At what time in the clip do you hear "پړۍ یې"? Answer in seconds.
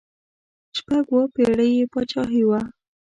1.33-1.85